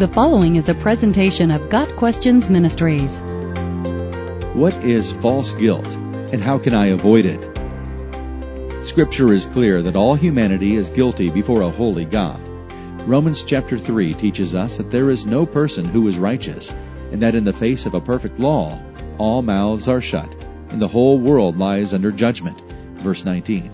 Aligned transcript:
The 0.00 0.08
following 0.08 0.56
is 0.56 0.70
a 0.70 0.74
presentation 0.74 1.50
of 1.50 1.68
Got 1.68 1.94
Questions 1.96 2.48
Ministries. 2.48 3.20
What 4.54 4.72
is 4.82 5.12
false 5.12 5.52
guilt 5.52 5.86
and 6.32 6.40
how 6.40 6.56
can 6.58 6.72
I 6.72 6.86
avoid 6.86 7.26
it? 7.26 7.42
Scripture 8.82 9.30
is 9.30 9.44
clear 9.44 9.82
that 9.82 9.96
all 9.96 10.14
humanity 10.14 10.76
is 10.76 10.88
guilty 10.88 11.28
before 11.28 11.60
a 11.60 11.68
holy 11.68 12.06
God. 12.06 12.40
Romans 13.06 13.44
chapter 13.44 13.76
3 13.76 14.14
teaches 14.14 14.54
us 14.54 14.78
that 14.78 14.90
there 14.90 15.10
is 15.10 15.26
no 15.26 15.44
person 15.44 15.84
who 15.84 16.08
is 16.08 16.16
righteous, 16.16 16.72
and 17.12 17.20
that 17.20 17.34
in 17.34 17.44
the 17.44 17.52
face 17.52 17.84
of 17.84 17.92
a 17.92 18.00
perfect 18.00 18.38
law, 18.38 18.80
all 19.18 19.42
mouths 19.42 19.86
are 19.86 20.00
shut, 20.00 20.34
and 20.70 20.80
the 20.80 20.88
whole 20.88 21.18
world 21.18 21.58
lies 21.58 21.92
under 21.92 22.10
judgment. 22.10 22.58
Verse 23.02 23.26
19. 23.26 23.70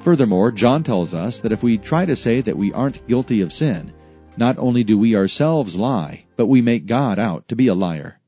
Furthermore, 0.00 0.50
John 0.50 0.82
tells 0.82 1.14
us 1.14 1.38
that 1.38 1.52
if 1.52 1.62
we 1.62 1.78
try 1.78 2.04
to 2.04 2.16
say 2.16 2.40
that 2.40 2.58
we 2.58 2.72
aren't 2.72 3.06
guilty 3.06 3.42
of 3.42 3.52
sin, 3.52 3.92
not 4.36 4.58
only 4.58 4.82
do 4.82 4.96
we 4.96 5.14
ourselves 5.14 5.76
lie, 5.76 6.24
but 6.36 6.46
we 6.46 6.62
make 6.62 6.86
God 6.86 7.18
out 7.18 7.46
to 7.48 7.56
be 7.56 7.66
a 7.66 7.74
liar. 7.74 8.18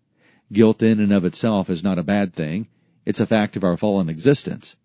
Guilt 0.52 0.82
in 0.82 1.00
and 1.00 1.12
of 1.12 1.24
itself 1.24 1.70
is 1.70 1.82
not 1.82 1.98
a 1.98 2.02
bad 2.02 2.34
thing. 2.34 2.68
It's 3.06 3.20
a 3.20 3.26
fact 3.26 3.56
of 3.56 3.64
our 3.64 3.76
fallen 3.76 4.10
existence. 4.10 4.76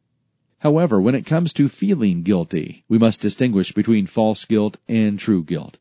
However, 0.59 1.01
when 1.01 1.15
it 1.15 1.25
comes 1.25 1.51
to 1.53 1.67
feeling 1.67 2.23
guilty, 2.23 2.83
we 2.87 2.97
must 2.97 3.21
distinguish 3.21 3.73
between 3.73 4.05
false 4.07 4.45
guilt 4.45 4.77
and 4.87 5.19
true 5.19 5.43
guilt. 5.43 5.77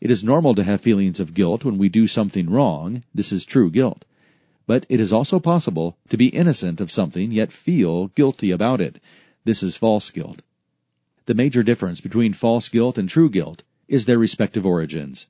It 0.00 0.10
is 0.10 0.22
normal 0.22 0.54
to 0.54 0.64
have 0.64 0.82
feelings 0.82 1.18
of 1.18 1.34
guilt 1.34 1.64
when 1.64 1.78
we 1.78 1.88
do 1.88 2.06
something 2.06 2.50
wrong. 2.50 3.04
This 3.14 3.32
is 3.32 3.46
true 3.46 3.70
guilt. 3.70 4.04
But 4.66 4.84
it 4.88 5.00
is 5.00 5.12
also 5.12 5.40
possible 5.40 5.96
to 6.10 6.16
be 6.16 6.28
innocent 6.28 6.80
of 6.80 6.92
something 6.92 7.32
yet 7.32 7.52
feel 7.52 8.08
guilty 8.08 8.50
about 8.50 8.80
it. 8.80 9.00
This 9.44 9.62
is 9.62 9.76
false 9.76 10.10
guilt. 10.10 10.42
The 11.26 11.34
major 11.34 11.62
difference 11.62 12.02
between 12.02 12.34
false 12.34 12.68
guilt 12.68 12.98
and 12.98 13.08
true 13.08 13.30
guilt 13.30 13.62
is 13.88 14.04
their 14.04 14.18
respective 14.18 14.64
origins. 14.64 15.28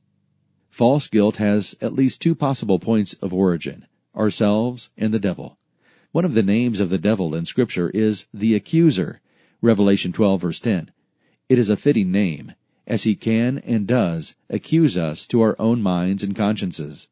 False 0.71 1.09
guilt 1.09 1.37
has 1.37 1.77
at 1.81 1.95
least 1.95 2.20
two 2.20 2.34
possible 2.34 2.78
points 2.78 3.15
of 3.15 3.33
origin 3.33 3.87
ourselves 4.17 4.91
and 4.97 5.12
the 5.12 5.19
devil. 5.19 5.59
One 6.12 6.25
of 6.25 6.34
the 6.34 6.42
names 6.42 6.81
of 6.81 6.91
the 6.91 6.98
devil 6.98 7.34
in 7.34 7.45
Scripture 7.45 7.91
is 7.91 8.28
the 8.33 8.55
accuser, 8.55 9.20
Revelation 9.61 10.12
12 10.12 10.41
verse 10.41 10.61
10. 10.61 10.91
It 11.48 11.59
is 11.59 11.69
a 11.69 11.77
fitting 11.77 12.12
name, 12.12 12.55
as 12.87 13.03
he 13.03 13.15
can 13.15 13.59
and 13.59 13.87
does 13.87 14.34
accuse 14.48 14.97
us 14.97 15.27
to 15.27 15.41
our 15.41 15.56
own 15.61 15.83
minds 15.83 16.23
and 16.23 16.37
consciences. 16.37 17.09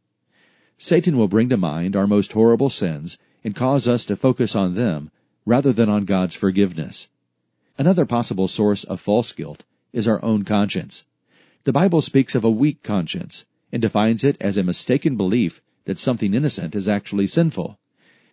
Satan 0.79 1.17
will 1.17 1.29
bring 1.29 1.49
to 1.49 1.57
mind 1.57 1.97
our 1.97 2.07
most 2.07 2.33
horrible 2.33 2.71
sins 2.71 3.19
and 3.45 3.55
cause 3.55 3.89
us 3.89 4.05
to 4.05 4.17
focus 4.17 4.55
on 4.55 4.75
them 4.75 5.11
rather 5.45 5.73
than 5.73 5.89
on 5.89 6.05
God's 6.05 6.35
forgiveness. 6.35 7.09
Another 7.79 8.07
possible 8.07 8.49
source 8.49 8.85
of 8.85 9.01
false 9.01 9.33
guilt 9.33 9.65
is 9.93 10.07
our 10.07 10.23
own 10.25 10.45
conscience. 10.45 11.05
The 11.65 11.73
Bible 11.73 12.03
speaks 12.03 12.35
of 12.35 12.43
a 12.43 12.51
weak 12.51 12.83
conscience 12.83 13.45
and 13.71 13.81
defines 13.81 14.25
it 14.25 14.37
as 14.41 14.57
a 14.57 14.65
mistaken 14.65 15.17
belief 15.17 15.63
that 15.85 15.97
something 15.97 16.35
innocent 16.35 16.75
is 16.75 16.89
actually 16.89 17.29
sinful. 17.29 17.79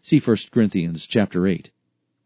See 0.01 0.19
1 0.19 0.37
Corinthians 0.49 1.05
chapter 1.05 1.45
8. 1.45 1.69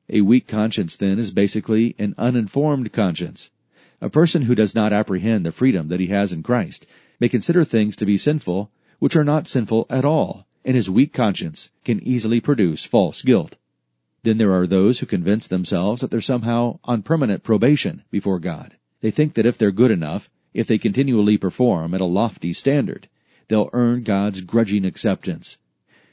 A 0.08 0.22
weak 0.22 0.48
conscience 0.48 0.96
then 0.96 1.20
is 1.20 1.32
basically 1.32 1.94
an 2.00 2.16
uninformed 2.18 2.94
conscience. 2.94 3.52
A 4.00 4.10
person 4.10 4.44
who 4.44 4.56
does 4.56 4.76
not 4.76 4.94
apprehend 4.94 5.46
the 5.46 5.52
freedom 5.52 5.90
that 5.90 6.00
he 6.00 6.08
has 6.08 6.32
in 6.32 6.42
Christ 6.42 6.86
may 7.20 7.28
consider 7.28 7.66
things 7.66 7.98
to 7.98 8.06
be 8.06 8.18
sinful 8.18 8.72
which 9.00 9.18
are 9.18 9.26
not 9.26 9.46
sinful 9.46 9.86
at 9.90 10.06
all, 10.06 10.48
and 10.64 10.78
his 10.78 10.90
weak 10.90 11.12
conscience 11.12 11.70
can 11.84 12.02
easily 12.02 12.40
produce 12.40 12.86
false 12.86 13.22
guilt. 13.24 13.58
Then 14.24 14.38
there 14.38 14.54
are 14.54 14.66
those 14.66 15.00
who 15.00 15.06
convince 15.06 15.48
themselves 15.48 16.00
that 16.00 16.12
they're 16.12 16.22
somehow 16.22 16.80
on 16.86 17.02
permanent 17.02 17.44
probation 17.44 18.04
before 18.10 18.40
God. 18.40 18.78
They 19.02 19.12
think 19.12 19.34
that 19.34 19.46
if 19.46 19.58
they're 19.58 19.72
good 19.72 19.92
enough, 19.92 20.30
if 20.54 20.68
they 20.68 20.78
continually 20.78 21.38
perform 21.38 21.94
at 21.94 22.02
a 22.02 22.06
lofty 22.06 22.54
standard, 22.54 23.08
they'll 23.48 23.70
earn 23.74 24.04
God's 24.04 24.42
grudging 24.42 24.86
acceptance. 24.86 25.58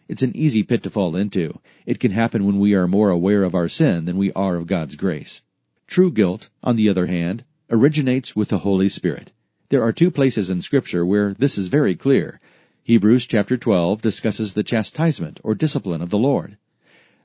It's 0.09 0.23
an 0.23 0.37
easy 0.37 0.63
pit 0.63 0.83
to 0.83 0.91
fall 0.91 1.15
into. 1.15 1.61
It 1.87 2.01
can 2.01 2.11
happen 2.11 2.45
when 2.45 2.59
we 2.59 2.75
are 2.75 2.89
more 2.89 3.11
aware 3.11 3.45
of 3.45 3.55
our 3.55 3.69
sin 3.69 4.07
than 4.07 4.17
we 4.17 4.33
are 4.33 4.57
of 4.57 4.67
God's 4.67 4.97
grace. 4.97 5.43
True 5.87 6.11
guilt, 6.11 6.51
on 6.65 6.77
the 6.77 6.89
other 6.89 7.07
hand, 7.07 7.45
originates 7.71 8.35
with 8.35 8.49
the 8.49 8.59
Holy 8.59 8.89
Spirit. 8.89 9.33
There 9.69 9.83
are 9.83 9.93
two 9.93 10.11
places 10.11 10.51
in 10.51 10.63
Scripture 10.63 11.07
where 11.07 11.33
this 11.35 11.57
is 11.57 11.69
very 11.69 11.95
clear. 11.95 12.41
Hebrews 12.83 13.27
chapter 13.27 13.57
12 13.57 14.03
discusses 14.03 14.55
the 14.55 14.65
chastisement 14.65 15.39
or 15.45 15.55
discipline 15.55 16.03
of 16.03 16.11
the 16.11 16.19
Lord. 16.19 16.57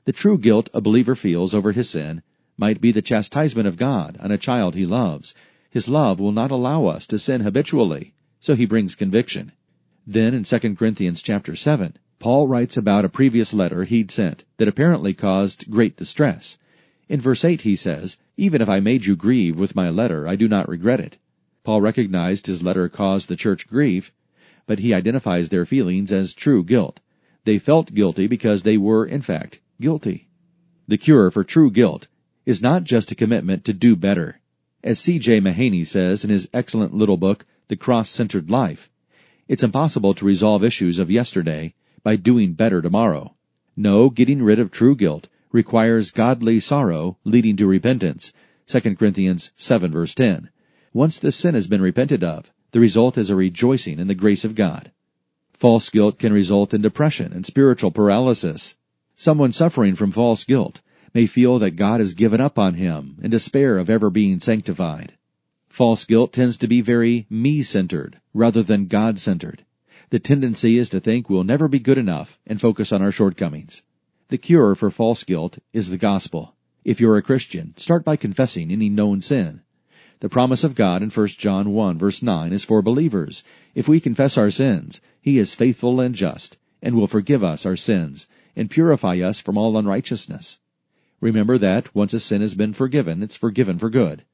The 0.04 0.12
true 0.12 0.38
guilt 0.38 0.70
a 0.72 0.80
believer 0.80 1.16
feels 1.16 1.54
over 1.54 1.72
his 1.72 1.90
sin 1.90 2.22
might 2.56 2.80
be 2.80 2.92
the 2.92 3.02
chastisement 3.02 3.66
of 3.66 3.76
God 3.76 4.16
on 4.20 4.30
a 4.30 4.38
child 4.38 4.76
he 4.76 4.86
loves, 4.86 5.34
his 5.76 5.90
love 5.90 6.18
will 6.18 6.32
not 6.32 6.50
allow 6.50 6.86
us 6.86 7.04
to 7.04 7.18
sin 7.18 7.42
habitually, 7.42 8.14
so 8.40 8.54
he 8.54 8.64
brings 8.64 8.94
conviction. 8.94 9.52
Then 10.06 10.32
in 10.32 10.42
2 10.42 10.74
Corinthians 10.74 11.22
chapter 11.22 11.54
7, 11.54 11.98
Paul 12.18 12.48
writes 12.48 12.78
about 12.78 13.04
a 13.04 13.10
previous 13.10 13.52
letter 13.52 13.84
he'd 13.84 14.10
sent 14.10 14.46
that 14.56 14.68
apparently 14.68 15.12
caused 15.12 15.70
great 15.70 15.94
distress. 15.94 16.58
In 17.10 17.20
verse 17.20 17.44
8 17.44 17.60
he 17.60 17.76
says, 17.76 18.16
Even 18.38 18.62
if 18.62 18.70
I 18.70 18.80
made 18.80 19.04
you 19.04 19.16
grieve 19.16 19.58
with 19.58 19.76
my 19.76 19.90
letter, 19.90 20.26
I 20.26 20.34
do 20.34 20.48
not 20.48 20.66
regret 20.66 20.98
it. 20.98 21.18
Paul 21.62 21.82
recognized 21.82 22.46
his 22.46 22.62
letter 22.62 22.88
caused 22.88 23.28
the 23.28 23.36
church 23.36 23.68
grief, 23.68 24.14
but 24.66 24.78
he 24.78 24.94
identifies 24.94 25.50
their 25.50 25.66
feelings 25.66 26.10
as 26.10 26.32
true 26.32 26.64
guilt. 26.64 27.00
They 27.44 27.58
felt 27.58 27.92
guilty 27.92 28.26
because 28.26 28.62
they 28.62 28.78
were, 28.78 29.04
in 29.04 29.20
fact, 29.20 29.60
guilty. 29.78 30.30
The 30.88 30.96
cure 30.96 31.30
for 31.30 31.44
true 31.44 31.70
guilt 31.70 32.08
is 32.46 32.62
not 32.62 32.84
just 32.84 33.12
a 33.12 33.14
commitment 33.14 33.66
to 33.66 33.74
do 33.74 33.94
better. 33.94 34.40
As 34.84 35.00
C.J. 35.00 35.40
Mahaney 35.40 35.86
says 35.86 36.22
in 36.22 36.30
his 36.30 36.48
excellent 36.52 36.94
little 36.94 37.16
book, 37.16 37.46
The 37.68 37.76
Cross-Centered 37.76 38.50
Life, 38.50 38.90
it's 39.48 39.62
impossible 39.62 40.12
to 40.14 40.24
resolve 40.24 40.62
issues 40.62 40.98
of 40.98 41.10
yesterday 41.10 41.74
by 42.02 42.16
doing 42.16 42.52
better 42.52 42.82
tomorrow. 42.82 43.34
No, 43.76 44.10
getting 44.10 44.42
rid 44.42 44.58
of 44.58 44.70
true 44.70 44.94
guilt 44.94 45.28
requires 45.52 46.10
godly 46.10 46.60
sorrow 46.60 47.16
leading 47.24 47.56
to 47.56 47.66
repentance. 47.66 48.32
2 48.66 48.96
Corinthians 48.96 49.52
7 49.56 49.90
verse 49.92 50.14
10. 50.14 50.50
Once 50.92 51.18
the 51.18 51.32
sin 51.32 51.54
has 51.54 51.66
been 51.66 51.80
repented 51.80 52.22
of, 52.22 52.52
the 52.72 52.80
result 52.80 53.16
is 53.16 53.30
a 53.30 53.36
rejoicing 53.36 53.98
in 53.98 54.08
the 54.08 54.14
grace 54.14 54.44
of 54.44 54.54
God. 54.54 54.90
False 55.52 55.88
guilt 55.90 56.18
can 56.18 56.32
result 56.32 56.74
in 56.74 56.82
depression 56.82 57.32
and 57.32 57.46
spiritual 57.46 57.90
paralysis. 57.90 58.74
Someone 59.14 59.52
suffering 59.52 59.94
from 59.94 60.12
false 60.12 60.44
guilt 60.44 60.80
may 61.14 61.26
feel 61.26 61.58
that 61.58 61.72
God 61.72 62.00
has 62.00 62.14
given 62.14 62.40
up 62.40 62.58
on 62.58 62.74
him 62.74 63.18
and 63.22 63.30
despair 63.30 63.78
of 63.78 63.90
ever 63.90 64.10
being 64.10 64.40
sanctified. 64.40 65.14
False 65.68 66.04
guilt 66.04 66.32
tends 66.32 66.56
to 66.56 66.66
be 66.66 66.80
very 66.80 67.26
me-centered 67.28 68.20
rather 68.32 68.62
than 68.62 68.86
God-centered. 68.86 69.64
The 70.10 70.18
tendency 70.18 70.78
is 70.78 70.88
to 70.90 71.00
think 71.00 71.28
we'll 71.28 71.44
never 71.44 71.68
be 71.68 71.78
good 71.78 71.98
enough 71.98 72.38
and 72.46 72.60
focus 72.60 72.92
on 72.92 73.02
our 73.02 73.12
shortcomings. 73.12 73.82
The 74.28 74.38
cure 74.38 74.74
for 74.74 74.90
false 74.90 75.22
guilt 75.24 75.58
is 75.72 75.90
the 75.90 75.98
gospel. 75.98 76.54
If 76.84 77.00
you're 77.00 77.16
a 77.16 77.22
Christian, 77.22 77.74
start 77.76 78.04
by 78.04 78.16
confessing 78.16 78.70
any 78.70 78.88
known 78.88 79.20
sin. 79.20 79.62
The 80.20 80.28
promise 80.28 80.64
of 80.64 80.74
God 80.74 81.02
in 81.02 81.10
1 81.10 81.26
John 81.28 81.72
1 81.72 81.98
verse 81.98 82.22
9 82.22 82.52
is 82.52 82.64
for 82.64 82.80
believers. 82.80 83.44
If 83.74 83.86
we 83.86 84.00
confess 84.00 84.38
our 84.38 84.50
sins, 84.50 85.00
He 85.20 85.38
is 85.38 85.54
faithful 85.54 86.00
and 86.00 86.14
just, 86.14 86.56
and 86.80 86.94
will 86.94 87.06
forgive 87.06 87.44
us 87.44 87.66
our 87.66 87.76
sins, 87.76 88.26
and 88.54 88.70
purify 88.70 89.18
us 89.18 89.40
from 89.40 89.58
all 89.58 89.76
unrighteousness. 89.76 90.58
Remember 91.20 91.56
that 91.58 91.94
once 91.94 92.12
a 92.12 92.20
sin 92.20 92.42
has 92.42 92.54
been 92.54 92.72
forgiven, 92.72 93.22
it's 93.22 93.36
forgiven 93.36 93.78
for 93.78 93.88
good. 93.88 94.24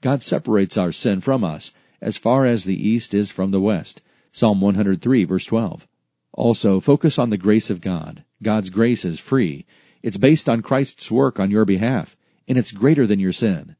God 0.00 0.22
separates 0.22 0.76
our 0.76 0.92
sin 0.92 1.20
from 1.20 1.42
us 1.42 1.72
as 2.00 2.16
far 2.16 2.46
as 2.46 2.64
the 2.64 2.88
east 2.88 3.14
is 3.14 3.30
from 3.30 3.50
the 3.50 3.60
west. 3.60 4.00
Psalm 4.32 4.60
103 4.60 5.24
verse 5.24 5.44
12. 5.44 5.86
Also, 6.32 6.78
focus 6.78 7.18
on 7.18 7.30
the 7.30 7.36
grace 7.36 7.68
of 7.68 7.80
God. 7.80 8.24
God's 8.42 8.70
grace 8.70 9.04
is 9.04 9.18
free. 9.18 9.66
It's 10.02 10.16
based 10.16 10.48
on 10.48 10.62
Christ's 10.62 11.10
work 11.10 11.40
on 11.40 11.50
your 11.50 11.64
behalf, 11.64 12.16
and 12.46 12.56
it's 12.56 12.72
greater 12.72 13.06
than 13.06 13.18
your 13.18 13.32
sin. 13.32 13.76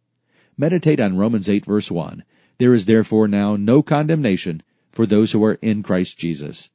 Meditate 0.59 1.01
on 1.01 1.17
Romans 1.17 1.49
8 1.49 1.65
verse 1.65 1.91
1. 1.91 2.25
There 2.59 2.75
is 2.75 2.85
therefore 2.85 3.29
now 3.29 3.57
no 3.57 3.83
condemnation 3.83 4.63
for 4.91 5.07
those 5.07 5.33
who 5.33 5.43
are 5.45 5.59
in 5.63 5.83
Christ 5.83 6.19
Jesus. 6.19 6.71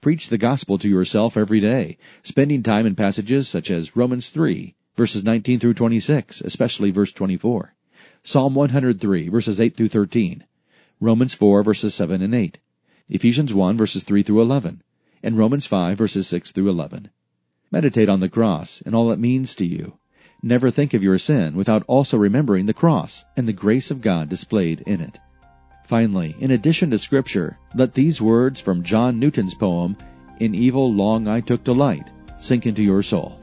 Preach 0.00 0.28
the 0.28 0.38
gospel 0.38 0.78
to 0.78 0.88
yourself 0.88 1.36
every 1.36 1.60
day, 1.60 1.98
spending 2.22 2.62
time 2.62 2.86
in 2.86 2.94
passages 2.94 3.48
such 3.48 3.70
as 3.70 3.96
Romans 3.96 4.30
3, 4.30 4.74
verses 5.00 5.24
19 5.24 5.58
through 5.58 5.72
26, 5.72 6.42
especially 6.42 6.90
verse 6.90 7.10
24. 7.10 7.72
Psalm 8.22 8.54
103, 8.54 9.30
verses 9.30 9.58
8 9.58 9.74
through 9.74 9.88
13. 9.88 10.44
Romans 11.00 11.32
4, 11.32 11.62
verses 11.62 11.94
7 11.94 12.20
and 12.20 12.34
8. 12.34 12.58
Ephesians 13.08 13.54
1, 13.54 13.78
verses 13.78 14.04
3 14.04 14.22
through 14.22 14.42
11. 14.42 14.82
And 15.22 15.38
Romans 15.38 15.66
5, 15.66 15.96
verses 15.96 16.28
6 16.28 16.52
through 16.52 16.68
11. 16.68 17.08
Meditate 17.70 18.10
on 18.10 18.20
the 18.20 18.28
cross 18.28 18.82
and 18.84 18.94
all 18.94 19.10
it 19.10 19.18
means 19.18 19.54
to 19.54 19.64
you. 19.64 19.94
Never 20.42 20.70
think 20.70 20.92
of 20.92 21.02
your 21.02 21.16
sin 21.16 21.56
without 21.56 21.82
also 21.86 22.18
remembering 22.18 22.66
the 22.66 22.74
cross 22.74 23.24
and 23.38 23.48
the 23.48 23.54
grace 23.54 23.90
of 23.90 24.02
God 24.02 24.28
displayed 24.28 24.82
in 24.82 25.00
it. 25.00 25.18
Finally, 25.86 26.36
in 26.40 26.50
addition 26.50 26.90
to 26.90 26.98
scripture, 26.98 27.56
let 27.74 27.94
these 27.94 28.20
words 28.20 28.60
from 28.60 28.82
John 28.82 29.18
Newton's 29.18 29.54
poem, 29.54 29.96
In 30.40 30.54
Evil 30.54 30.92
Long 30.92 31.26
I 31.26 31.40
Took 31.40 31.64
Delight, 31.64 32.10
sink 32.38 32.66
into 32.66 32.82
your 32.82 33.02
soul. 33.02 33.40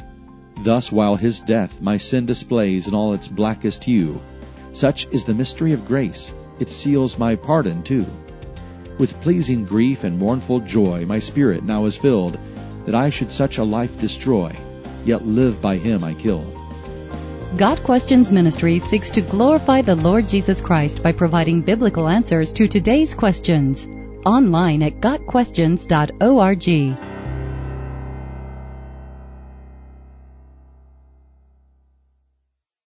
Thus, 0.62 0.92
while 0.92 1.16
his 1.16 1.40
death 1.40 1.82
my 1.82 1.98
sin 1.98 2.26
displays 2.26 2.88
in 2.88 2.96
all 2.96 3.14
its 3.14 3.28
blackest 3.28 3.84
hue, 3.84 4.20
such 4.74 5.08
is 5.12 5.24
the 5.24 5.34
mystery 5.34 5.74
of 5.74 5.88
grace, 5.88 6.34
it 6.60 6.70
seals 6.70 7.18
my 7.18 7.36
pardon 7.36 7.84
too. 7.84 8.06
With 8.98 9.20
pleasing 9.22 9.66
grief 9.66 10.04
and 10.04 10.18
mournful 10.18 10.62
joy 10.62 11.06
my 11.06 11.20
spirit 11.20 11.64
now 11.64 11.86
is 11.86 11.96
filled, 11.96 12.40
that 12.86 12.96
I 12.96 13.10
should 13.10 13.32
such 13.32 13.58
a 13.58 13.64
life 13.64 14.00
destroy, 14.00 14.56
yet 15.06 15.26
live 15.26 15.62
by 15.62 15.78
him 15.78 16.04
I 16.04 16.14
killed. 16.16 16.54
Got 17.56 17.82
Questions 17.84 18.32
Ministry 18.32 18.80
seeks 18.80 19.10
to 19.12 19.22
glorify 19.22 19.82
the 19.82 19.96
Lord 19.96 20.28
Jesus 20.28 20.60
Christ 20.60 21.02
by 21.02 21.12
providing 21.12 21.62
biblical 21.62 22.08
answers 22.08 22.52
to 22.54 22.68
today's 22.68 23.14
questions. 23.14 23.88
Online 24.26 24.84
at 24.84 25.00
GotQuestions.org. 25.00 27.07